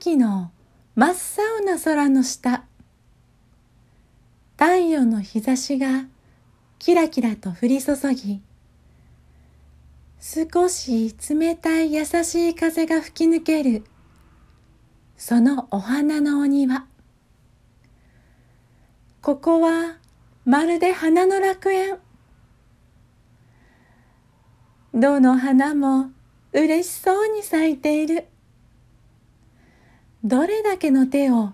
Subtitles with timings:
[0.00, 0.50] 秋の
[0.94, 1.14] 真っ
[1.60, 2.64] 青な空の下。
[4.56, 6.06] 太陽の日差しが
[6.78, 8.40] キラキラと降り注ぎ
[10.18, 13.84] 少し冷たい優しい風が吹き抜ける。
[15.18, 16.86] そのお花のお庭
[19.20, 19.98] ここは
[20.46, 21.98] まるで花の楽園。
[24.94, 26.10] どの花も
[26.54, 28.24] 嬉しそうに咲いている。
[30.22, 31.52] どれだけの手を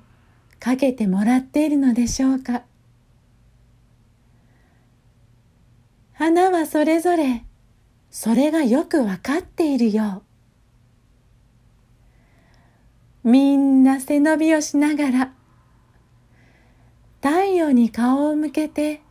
[0.59, 2.65] かけてもらっているのでしょうか？
[6.15, 7.45] 花はそれぞれ
[8.11, 10.23] それがよくわかっているよ
[13.25, 13.29] う。
[13.29, 15.33] みんな背伸びをしながら
[17.21, 19.03] 太陽に顔を向けて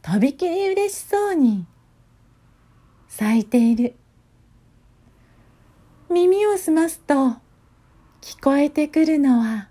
[0.00, 1.66] とびきり嬉しそうに
[3.08, 3.94] 咲いている。
[6.10, 7.36] 耳を澄ますと
[8.40, 9.66] 聞こえてくるのは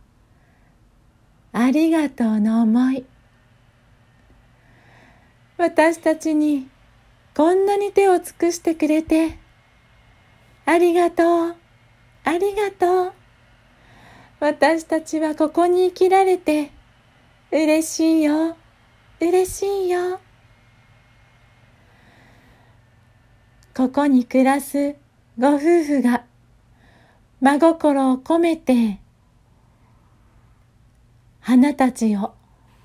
[1.54, 3.06] ありがとうの思い。
[5.58, 6.68] 私たちに
[7.34, 9.38] こんなに手を尽くしてくれて
[10.66, 11.56] ありがとう
[12.26, 13.14] ありがとう。
[14.42, 16.72] 私たちはここに生きられて
[17.52, 18.58] 嬉しいよ
[19.22, 20.20] 嬉しいよ。
[23.74, 24.96] ここに暮らす
[25.40, 26.26] ご夫婦が
[27.40, 29.00] 真心を込めて
[31.40, 32.34] 花たちを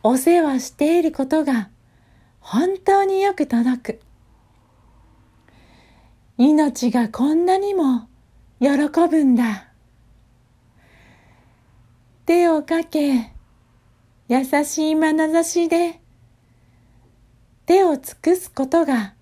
[0.02, 1.70] お世話していることが
[2.40, 4.00] 本当によく届く。
[6.36, 8.08] 命がこんなにも
[8.60, 8.68] 喜
[9.08, 9.68] ぶんだ。
[12.26, 13.32] 手をかけ、
[14.28, 16.00] 優しい眼差しで
[17.64, 19.14] 手を尽くすことが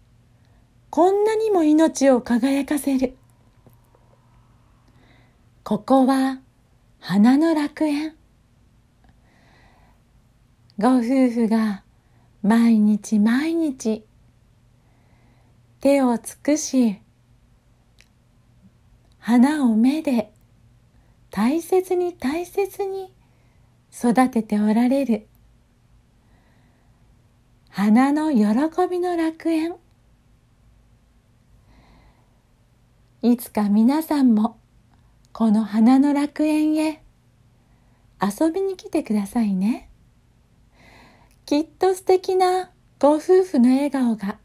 [0.90, 3.16] こんなにも命を輝かせる。
[5.70, 6.40] ここは
[6.98, 8.16] 花の楽園。
[10.80, 11.00] ご夫
[11.30, 11.84] 婦が
[12.42, 14.04] 毎日毎日
[15.78, 16.98] 手を尽くし
[19.20, 20.32] 花を目で
[21.30, 23.14] 大切に大切に
[23.94, 25.28] 育てておられる
[27.68, 28.44] 花の喜
[28.90, 29.76] びの楽園
[33.22, 34.59] いつか皆さんも
[35.40, 37.02] この花の楽園へ
[38.20, 39.88] 遊びに来てくださいね。
[41.46, 44.36] きっと素敵なご夫婦の笑顔が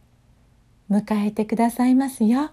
[0.89, 2.51] 迎えてくださいますよ。